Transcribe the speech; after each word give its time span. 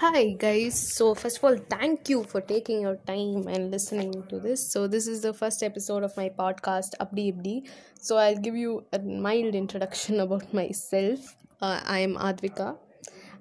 Hi 0.00 0.26
guys. 0.42 0.76
So 0.96 1.12
first 1.12 1.38
of 1.38 1.44
all, 1.44 1.56
thank 1.70 2.08
you 2.08 2.22
for 2.22 2.40
taking 2.40 2.82
your 2.82 2.94
time 3.06 3.48
and 3.48 3.72
listening 3.72 4.12
to 4.28 4.38
this. 4.38 4.72
So 4.72 4.86
this 4.86 5.08
is 5.08 5.22
the 5.22 5.32
first 5.34 5.60
episode 5.60 6.04
of 6.04 6.16
my 6.16 6.28
podcast, 6.28 6.94
Abdi 7.00 7.30
Abdi. 7.30 7.64
So 8.00 8.16
I'll 8.16 8.38
give 8.38 8.54
you 8.54 8.84
a 8.92 9.00
mild 9.00 9.56
introduction 9.56 10.20
about 10.26 10.54
myself. 10.54 11.34
Uh, 11.60 11.80
I 11.84 11.98
am 11.98 12.14
Advika. 12.14 12.76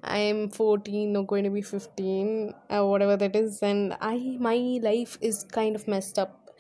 I 0.04 0.18
am 0.18 0.50
14 0.50 1.16
or 1.16 1.26
going 1.28 1.44
to 1.44 1.52
be 1.52 1.62
15, 1.62 2.56
uh, 2.72 2.84
whatever 2.88 3.18
that 3.18 3.36
is, 3.36 3.60
and 3.62 3.96
I 4.02 4.18
my 4.40 4.58
life 4.82 5.20
is 5.22 5.44
kind 5.44 5.76
of 5.76 5.88
messed 5.88 6.18
up. 6.18 6.58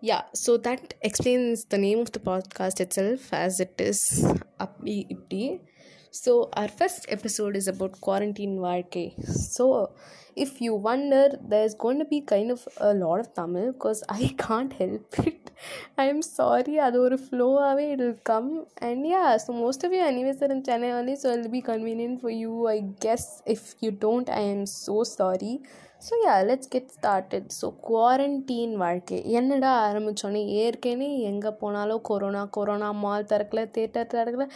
Yeah, 0.00 0.22
so 0.34 0.56
that 0.58 0.94
explains 1.02 1.66
the 1.66 1.78
name 1.78 2.00
of 2.00 2.10
the 2.10 2.18
podcast 2.18 2.80
itself, 2.80 3.32
as 3.32 3.60
it 3.60 3.80
is 3.80 4.26
Abdi 4.58 5.06
Abdi 5.12 5.60
So, 6.15 6.49
our 6.53 6.67
first 6.67 7.05
episode 7.17 7.55
is 7.55 7.67
about 7.73 8.01
quarantine 8.07 8.55
வாழ்க்கை. 8.59 9.05
So, 9.57 9.65
if 10.43 10.51
you 10.63 10.73
wonder, 10.89 11.23
there's 11.51 11.73
going 11.73 11.99
to 11.99 12.05
be 12.05 12.19
kind 12.21 12.51
of 12.55 12.61
a 12.89 12.93
lot 12.93 13.19
of 13.19 13.33
Tamil 13.37 13.71
because 13.73 14.01
I 14.09 14.35
can't 14.37 14.73
help 14.73 15.19
it. 15.29 15.51
I'm 16.03 16.21
sorry, 16.37 16.75
அது 16.87 16.97
ஒரு 17.05 17.17
ஃப்ளோவாகவே 17.25 17.85
it 17.93 17.99
will 18.03 18.17
come. 18.31 18.49
And 18.87 19.01
yeah, 19.13 19.31
so 19.45 19.53
most 19.65 19.83
of 19.87 19.93
you 19.95 20.03
anyways 20.11 20.41
are 20.45 20.51
in 20.55 20.61
Chennai 20.69 20.91
only, 20.99 21.15
so 21.23 21.29
it'll 21.33 21.55
be 21.59 21.63
convenient 21.73 22.17
for 22.23 22.33
you, 22.43 22.53
I 22.75 22.79
guess. 23.05 23.25
If 23.55 23.63
you 23.83 23.91
don't, 24.05 24.29
I 24.41 24.45
am 24.55 24.65
so 24.85 24.97
sorry. 25.17 25.53
So 26.05 26.13
yeah 26.23 26.35
let's 26.49 26.71
get 26.73 26.93
started 26.97 27.49
so 27.59 27.67
quarantine 27.89 28.73
வாழ்க்கை 28.83 29.17
என்னடா 29.39 29.73
ஆரம்பித்தோன்னே 29.89 30.41
ஏற்கனவே 30.63 31.09
எங்கே 31.31 31.51
போனாலும் 31.61 32.01
corona 32.09 32.41
corona 32.57 32.89
mall 33.03 33.29
திறக்கல 33.31 33.63
theatre 33.77 34.09
திறக்கல 34.15 34.47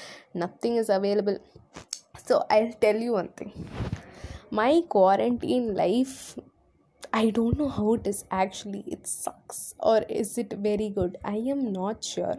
nothing 0.43 0.79
is 0.81 0.91
available 0.97 1.37
so 2.27 2.37
I 2.57 2.59
tell 2.85 3.03
you 3.07 3.13
one 3.21 3.31
thing 3.41 3.55
my 4.61 4.73
quarantine 4.97 5.69
life 5.83 6.17
I 7.13 7.29
don't 7.29 7.57
know 7.57 7.69
how 7.69 7.93
it 7.93 8.05
is 8.07 8.25
actually. 8.29 8.83
It 8.87 9.07
sucks. 9.07 9.73
Or 9.79 9.99
is 10.21 10.37
it 10.37 10.51
very 10.59 10.89
good? 10.89 11.17
I 11.23 11.37
am 11.53 11.71
not 11.71 12.03
sure. 12.03 12.35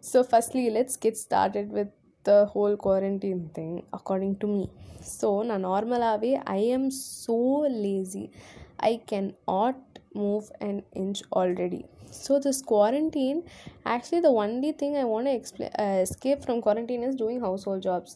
So, 0.00 0.22
firstly, 0.22 0.68
let's 0.68 0.96
get 0.98 1.16
started 1.16 1.70
with 1.70 1.88
the 2.25 2.45
whole 2.45 2.75
quarantine 2.77 3.49
thing, 3.53 3.83
according 3.93 4.37
to 4.37 4.47
me. 4.47 4.69
So, 5.01 5.43
na 5.43 5.57
normalavi, 5.57 6.41
I 6.47 6.61
am 6.77 6.91
so 6.91 7.37
lazy. 7.85 8.31
I 8.79 9.01
cannot 9.05 9.77
move 10.13 10.51
an 10.61 10.83
inch 10.93 11.21
already. 11.31 11.85
So, 12.11 12.39
this 12.39 12.61
quarantine, 12.63 13.43
actually, 13.85 14.21
the 14.21 14.29
only 14.29 14.71
thing 14.73 14.97
I 14.97 15.05
want 15.05 15.27
to 15.27 15.33
explain, 15.33 15.71
uh, 15.77 15.99
escape 16.01 16.43
from 16.43 16.61
quarantine 16.61 17.03
is 17.03 17.15
doing 17.15 17.39
household 17.39 17.83
jobs. 17.83 18.13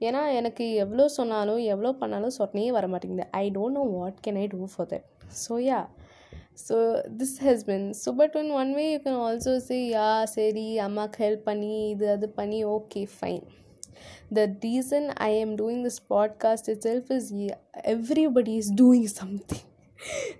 ஏன்னா 0.00 0.20
எனக்கு 0.36 0.64
எவ்வளோ 0.82 1.04
சொன்னாலும் 1.16 1.58
எவ்வளோ 1.72 1.90
பண்ணாலும் 2.02 2.36
சொன்னே 2.38 2.62
வர 2.76 2.86
மாட்டேங்குது 2.92 3.24
I 3.40 3.46
don't 3.56 3.76
know 3.78 3.82
what 3.96 4.20
can 4.24 4.38
I 4.42 4.44
do 4.52 4.68
for 4.74 4.88
that 4.92 5.04
so 5.42 5.54
yeah 5.66 5.80
so 6.54 7.02
this 7.08 7.38
has 7.38 7.64
been. 7.64 7.94
So 7.94 8.12
but 8.12 8.34
in 8.36 8.52
one 8.52 8.74
way 8.74 8.92
you 8.92 9.00
can 9.00 9.14
also 9.14 9.58
say 9.58 9.80
yeah 9.90 10.24
seri 10.24 10.66
amak 10.86 11.16
help 11.24 11.44
pani 11.48 11.70
idu 11.94 12.10
adu 12.16 12.28
pani 12.40 12.60
okay 12.76 13.06
fine. 13.06 13.46
The 14.38 14.46
reason 14.64 15.12
i 15.28 15.30
am 15.46 15.56
doing 15.62 15.82
this 15.88 16.00
podcast 16.14 16.68
itself 16.76 17.10
is 17.18 17.32
yeah, 17.32 17.60
everybody 17.96 18.56
is 18.64 18.70
doing 18.84 19.08
something 19.08 19.64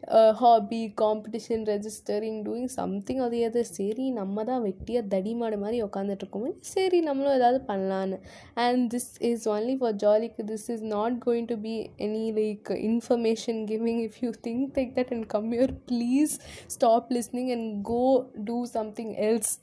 uh, 0.08 0.34
hobby 0.34 0.94
competition 0.96 1.66
registering 1.66 2.44
doing 2.44 2.68
something 2.68 3.20
or 3.24 3.30
the 3.34 3.42
other 3.48 3.64
சரி 3.78 4.06
நம்ம 4.18 4.44
தான் 4.50 4.64
வெட்டியாக 4.66 5.10
தடிமாடு 5.14 5.58
மாதிரி 5.64 5.78
உட்காந்துட்டு 5.88 6.24
இருக்கோமே 6.26 6.52
சரி 6.74 7.00
நம்மளும் 7.08 7.38
ஏதாவது 7.40 7.60
பண்ணலான்னு 7.70 8.18
and 8.66 8.86
this 8.94 9.10
is 9.30 9.46
only 9.56 9.76
for 9.82 9.98
ஜாலிக்கு 10.06 10.46
this 10.52 10.68
is 10.76 10.86
not 10.96 11.18
going 11.28 11.50
to 11.52 11.58
be 11.68 11.76
any 12.08 12.26
like 12.40 12.72
information 12.90 13.62
giving 13.72 14.02
if 14.08 14.20
you 14.26 14.32
think 14.48 14.66
like 14.80 14.94
that 15.00 15.14
and 15.18 15.28
come 15.36 15.50
your 15.60 15.76
please 15.92 16.36
stop 16.78 17.10
listening 17.18 17.52
and 17.58 17.70
go 17.94 18.04
do 18.50 18.58
something 18.78 19.14
else 19.30 19.54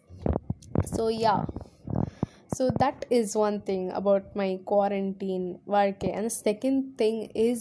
so 0.96 1.04
yeah 1.24 1.36
so 2.56 2.64
that 2.80 2.98
is 3.18 3.28
one 3.34 3.56
thing 3.68 3.84
about 4.00 4.24
my 4.40 4.48
quarantine 4.70 5.44
வாழ்க்கை 5.74 6.08
and 6.16 6.26
the 6.28 6.34
second 6.38 6.80
thing 7.00 7.16
is 7.44 7.60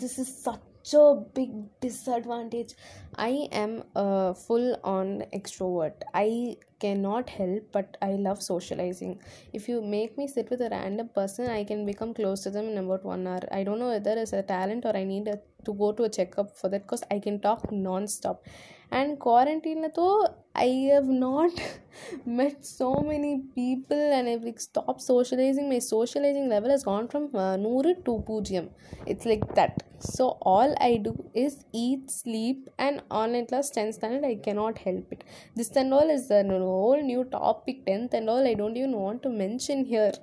this 0.00 0.14
is 0.22 0.28
such 0.46 0.64
a 0.93 1.15
big 1.33 1.51
disadvantage. 1.79 2.73
I 3.15 3.47
am 3.51 3.83
a 3.95 4.33
full 4.33 4.79
on 4.83 5.23
extrovert. 5.33 5.93
I 6.13 6.57
cannot 6.79 7.29
help 7.29 7.71
but 7.71 7.97
i 8.01 8.11
love 8.27 8.41
socializing. 8.41 9.19
If 9.53 9.67
you 9.69 9.81
make 9.81 10.17
me 10.17 10.27
sit 10.27 10.49
with 10.49 10.61
a 10.61 10.69
random 10.69 11.09
person 11.19 11.49
i 11.49 11.63
can 11.63 11.85
become 11.85 12.13
close 12.13 12.41
to 12.45 12.49
them 12.49 12.69
in 12.69 12.77
about 12.77 13.05
one 13.05 13.27
hour. 13.27 13.41
I 13.51 13.63
don't 13.63 13.79
know 13.79 13.89
whether 13.89 14.13
it's 14.17 14.33
a 14.33 14.41
talent 14.41 14.85
or 14.85 14.95
i 14.95 15.03
need 15.03 15.27
a, 15.27 15.39
to 15.65 15.73
go 15.73 15.91
to 15.91 16.03
a 16.03 16.09
checkup 16.09 16.57
for 16.57 16.69
that 16.69 16.83
because 16.87 17.03
i 17.11 17.19
can 17.19 17.39
talk 17.39 17.71
non-stop. 17.71 18.43
And 18.91 19.19
quarantine 19.19 19.85
though 19.95 20.27
i 20.55 20.65
have 20.93 21.07
not 21.07 21.51
met 22.25 22.65
so 22.65 22.95
many 23.11 23.43
people 23.55 24.01
and 24.17 24.27
i've 24.27 24.43
like 24.43 24.59
stopped 24.59 25.01
socializing. 25.01 25.69
My 25.69 25.79
socializing 25.79 26.49
level 26.49 26.71
has 26.71 26.83
gone 26.83 27.07
from 27.07 27.29
uh, 27.35 27.55
nuru 27.67 27.95
to 28.05 28.23
pujyam 28.27 28.69
it's 29.05 29.25
like 29.25 29.47
that 29.55 29.83
so 30.01 30.37
all 30.41 30.75
i 30.79 30.97
do 30.97 31.13
is 31.33 31.65
eat 31.71 32.09
sleep 32.09 32.69
and 32.77 33.01
on 33.09 33.21
online 33.21 33.45
class 33.45 33.71
10th 33.71 33.93
standard 33.93 34.25
i 34.25 34.35
cannot 34.35 34.77
help 34.77 35.11
it. 35.11 35.23
This 35.55 35.71
and 35.75 35.93
all 35.93 36.09
is 36.09 36.29
a 36.31 36.43
whole 36.43 37.01
new 37.01 37.23
topic 37.23 37.85
10th 37.85 38.13
and 38.13 38.29
all 38.29 38.45
i 38.45 38.53
don't 38.53 38.75
even 38.75 38.93
want 38.93 39.23
to 39.23 39.29
mention 39.29 39.85
here. 39.85 40.13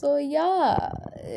So 0.00 0.10
yeah 0.34 0.50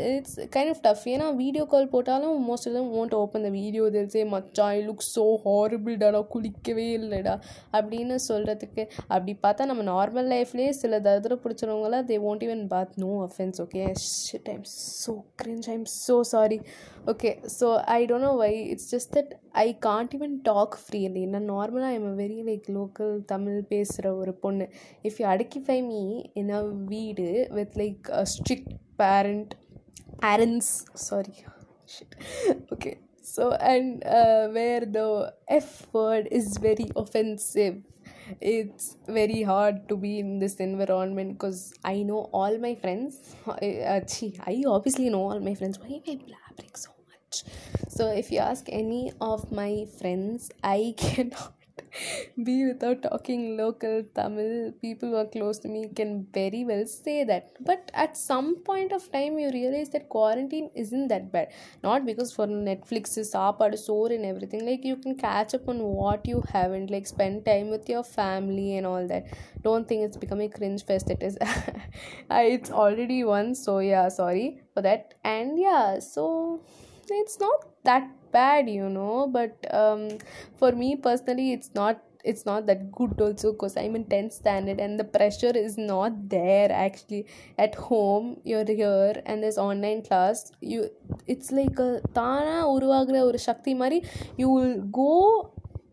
it's 0.07 0.37
kind 0.53 0.71
of 0.73 0.81
tough 0.81 1.03
ஏன்னா 1.07 1.27
video 1.35 1.63
call 1.65 1.89
போட்டாலும் 1.89 2.37
most 2.47 2.67
of 2.69 2.75
them 2.77 2.91
won't 2.99 3.15
open 3.15 3.45
the 3.45 3.51
video 3.57 3.83
தெரிசே 3.89 4.23
மச்சான் 4.27 4.71
I 4.75 4.79
look 4.87 5.05
so 5.07 5.25
ஹாரிபிள்டாடா 5.45 6.21
குளிக்கவே 6.33 6.87
இல்லைடா. 6.99 7.33
அப்படின்னு 7.77 8.15
சொல்கிறதுக்கு 8.27 8.83
அப்படி 9.07 9.33
பார்த்தா 9.43 9.65
நம்ம 9.65 9.85
நார்மல் 9.91 10.29
லைஃப்லேயே 10.33 10.71
சில 10.81 10.99
தரத்தில் 10.99 11.41
பிடிச்சவங்களாம் 11.43 12.07
they 12.09 12.17
won't 12.29 12.45
even 12.47 12.63
bath 12.67 12.95
no 12.97 13.11
offence 13.27 13.59
okay 13.65 13.83
shit 14.05 14.49
I'm 14.49 14.65
so 15.03 15.13
cringe 15.41 15.69
I'm 15.69 15.85
so 15.97 16.17
sorry 16.33 16.59
okay 17.05 17.29
so 17.59 17.67
I 17.97 17.99
don't 18.05 18.27
know 18.27 18.33
why 18.37 18.51
it's 18.71 18.89
just 18.95 19.13
that 19.17 19.31
I 19.57 19.67
can't 19.87 20.15
even 20.17 20.35
talk 20.43 20.75
freely 20.81 21.23
நான் 21.27 21.49
நார்மலாக 21.51 21.93
I'm 21.93 22.09
very 22.15 22.41
like 22.49 22.67
local 22.77 23.13
Tamil 23.25 23.61
பேசுகிற 23.69 24.15
ஒரு 24.15 24.33
பொண்ணு. 24.43 24.67
If 25.03 25.19
you 25.21 25.27
அடுக்கிஃபை 25.27 25.79
me 25.85 26.03
in 26.33 26.51
a 26.51 26.61
வீடு 26.91 27.29
with 27.51 27.77
like 27.77 28.11
strict 28.33 28.73
parent 29.01 29.53
parents 30.21 30.85
sorry. 30.95 31.45
Shit. 31.85 32.15
Okay. 32.71 32.99
So 33.21 33.51
and 33.53 34.03
uh, 34.03 34.47
where 34.47 34.81
the 34.81 35.33
f 35.47 35.87
word 35.93 36.27
is 36.31 36.57
very 36.57 36.89
offensive. 36.95 37.77
It's 38.41 38.97
very 39.07 39.41
hard 39.41 39.87
to 39.89 39.95
be 39.95 40.19
in 40.19 40.39
this 40.39 40.55
environment 40.55 41.33
because 41.37 41.73
i 41.83 42.03
know 42.03 42.29
all 42.33 42.57
my 42.57 42.75
friends. 42.75 43.35
Uh, 43.47 43.99
gee, 44.01 44.37
i 44.45 44.63
obviously 44.67 45.09
know 45.09 45.23
all 45.29 45.39
my 45.39 45.55
friends. 45.55 45.79
Why 45.79 45.87
am 45.87 46.03
i 46.07 46.15
blabbering 46.15 46.75
so 46.75 46.91
much? 47.11 47.43
So 47.89 48.07
if 48.11 48.31
you 48.31 48.39
ask 48.39 48.65
any 48.69 49.11
of 49.21 49.51
my 49.51 49.85
friends 49.99 50.49
i 50.63 50.93
cannot 51.05 51.53
be 52.43 52.65
without 52.65 53.01
talking 53.03 53.57
local 53.57 54.03
Tamil. 54.15 54.71
People 54.81 55.09
who 55.09 55.15
are 55.15 55.25
close 55.25 55.59
to 55.59 55.67
me 55.67 55.89
can 55.95 56.27
very 56.33 56.63
well 56.65 56.85
say 56.85 57.23
that. 57.23 57.51
But 57.59 57.91
at 57.93 58.17
some 58.17 58.55
point 58.63 58.91
of 58.91 59.11
time, 59.11 59.37
you 59.39 59.49
realize 59.51 59.89
that 59.89 60.09
quarantine 60.09 60.69
isn't 60.75 61.07
that 61.09 61.31
bad. 61.31 61.49
Not 61.83 62.05
because 62.05 62.33
for 62.33 62.47
Netflix, 62.47 63.17
Saapad, 63.33 63.77
Sore, 63.77 64.11
and 64.11 64.25
everything. 64.25 64.65
Like 64.65 64.83
you 64.83 64.95
can 64.97 65.15
catch 65.15 65.53
up 65.53 65.67
on 65.67 65.79
what 65.79 66.27
you 66.27 66.43
haven't, 66.51 66.89
like 66.89 67.07
spend 67.07 67.45
time 67.45 67.69
with 67.69 67.87
your 67.89 68.03
family 68.03 68.77
and 68.77 68.85
all 68.85 69.07
that. 69.07 69.25
Don't 69.61 69.87
think 69.87 70.03
it's 70.03 70.17
becoming 70.17 70.49
cringe 70.49 70.83
fest. 70.85 71.09
It 71.09 71.23
is. 71.23 71.37
it's 72.31 72.71
already 72.71 73.23
one. 73.23 73.55
So 73.55 73.79
yeah, 73.79 74.07
sorry 74.09 74.61
for 74.73 74.81
that. 74.81 75.13
And 75.23 75.59
yeah, 75.59 75.99
so 75.99 76.61
it's 77.09 77.39
not 77.39 77.65
that 77.83 78.09
bad 78.32 78.68
you 78.68 78.88
know 78.88 79.28
but 79.30 79.54
um, 79.74 80.08
for 80.58 80.72
me 80.72 80.96
personally 80.96 81.52
it's 81.52 81.70
not 81.74 82.02
it's 82.24 82.44
not 82.46 82.66
that 82.66 82.90
good 82.92 83.20
also 83.20 83.52
because 83.52 83.76
i'm 83.76 83.96
in 83.96 84.04
10th 84.04 84.32
standard 84.32 84.80
and 84.80 84.98
the 84.98 85.04
pressure 85.04 85.52
is 85.54 85.76
not 85.76 86.12
there 86.28 86.70
actually 86.70 87.26
at 87.58 87.74
home 87.74 88.36
you're 88.44 88.64
here 88.64 89.14
and 89.26 89.42
there's 89.42 89.58
online 89.58 90.02
class 90.02 90.52
you 90.60 90.88
it's 91.26 91.50
like 91.60 91.78
a 91.88 91.90
தானா 92.18 92.56
உருவாகிற 92.74 93.18
ஒரு 93.28 93.38
சக்தி 93.48 93.74
மாதிரி 93.80 93.98
you 94.40 94.48
will 94.56 94.76
go 95.00 95.10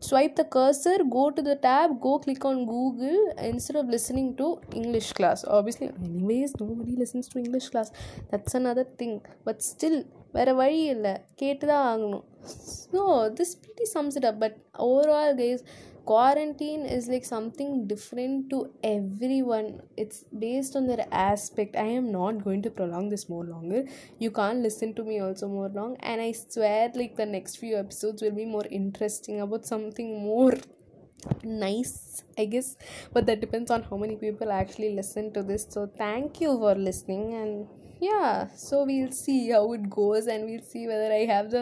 swipe 0.07 0.35
the 0.39 0.45
cursor 0.55 0.97
go 1.17 1.23
to 1.37 1.41
the 1.47 1.55
tab 1.65 1.89
go 2.05 2.11
click 2.25 2.43
on 2.49 2.57
google 2.73 3.17
instead 3.49 3.77
of 3.81 3.87
listening 3.95 4.29
to 4.39 4.45
english 4.81 5.09
class 5.17 5.39
obviously 5.57 5.87
anyways 6.09 6.51
nobody 6.61 6.93
listens 7.01 7.27
to 7.31 7.37
english 7.43 7.67
class 7.73 7.89
that's 8.31 8.53
another 8.61 8.85
thing 8.99 9.15
but 9.47 9.57
still 9.71 9.97
வேறு 10.37 10.53
வழி 10.61 10.81
இல்லை 10.95 11.13
கேட்டு 11.41 11.65
தான் 11.71 11.85
ஆகணும் 11.91 12.25
so 12.93 13.03
this 13.39 13.55
pretty 13.65 13.85
sums 13.95 14.17
it 14.19 14.29
up 14.31 14.41
but 14.45 14.57
overall 14.89 15.33
guys 15.43 15.63
quarantine 16.05 16.87
is 16.87 17.07
like 17.07 17.25
something 17.25 17.85
different 17.85 18.49
to 18.49 18.59
everyone 18.83 19.67
it's 19.95 20.23
based 20.43 20.75
on 20.75 20.87
their 20.87 21.05
aspect 21.11 21.75
i 21.75 21.89
am 21.99 22.07
not 22.11 22.43
going 22.45 22.63
to 22.63 22.71
prolong 22.71 23.09
this 23.09 23.25
more 23.29 23.43
longer 23.45 23.81
you 24.17 24.31
can't 24.31 24.61
listen 24.67 24.91
to 24.93 25.03
me 25.03 25.19
also 25.19 25.47
more 25.47 25.69
long 25.69 25.95
and 26.01 26.19
i 26.19 26.31
swear 26.31 26.89
like 26.95 27.15
the 27.15 27.25
next 27.25 27.57
few 27.57 27.75
episodes 27.77 28.23
will 28.23 28.37
be 28.41 28.45
more 28.45 28.65
interesting 28.71 29.39
about 29.39 29.65
something 29.65 30.09
more 30.23 30.55
nice 31.42 32.24
i 32.38 32.44
guess. 32.44 32.76
But 33.12 33.26
that 33.26 33.40
depends 33.40 33.70
on 33.70 33.82
how 33.82 33.96
many 33.96 34.16
people 34.16 34.50
actually 34.50 34.94
listen 34.94 35.32
to 35.34 35.42
this. 35.42 35.66
So 35.68 35.86
thank 35.86 36.40
you 36.40 36.58
for 36.58 36.74
listening. 36.74 37.34
And 37.34 37.68
yeah 38.00 38.48
so 38.56 38.84
we'll 38.84 39.12
see 39.12 39.50
how 39.50 39.72
it 39.72 39.88
goes 39.88 40.26
and 40.26 40.44
we'll 40.44 40.66
see 40.72 40.86
whether 40.86 41.12
i 41.12 41.24
have 41.24 41.50
the 41.50 41.60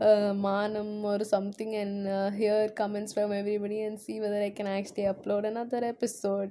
uh, 0.00 0.32
manam 0.32 1.04
or 1.04 1.22
something 1.24 1.74
and 1.76 2.08
uh, 2.08 2.30
hear 2.30 2.70
comments 2.70 3.12
from 3.12 3.32
everybody 3.32 3.82
and 3.82 4.00
see 4.00 4.18
whether 4.18 4.42
i 4.42 4.50
can 4.50 4.66
actually 4.66 5.04
upload 5.04 5.46
another 5.46 5.84
episode. 5.84 6.50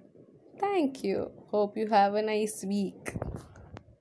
Thank 0.60 1.04
you. 1.04 1.31
Hope 1.50 1.75
you 1.75 1.88
have 1.89 2.13
a 2.13 2.21
nice 2.21 2.63
week. 2.63 3.15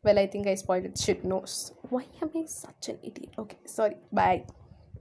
Well 0.05 0.19
i 0.19 0.27
think 0.27 0.47
i 0.47 0.55
spoiled 0.55 0.85
it. 0.85 0.99
Shit 0.99 1.25
nose 1.25 1.73
why 1.89 2.05
am 2.21 2.31
i 2.37 2.45
such 2.47 2.91
an 2.91 2.99
idiot? 3.03 3.31
Okay 3.39 3.59
sorry. 3.65 3.97
Bye 4.13 4.45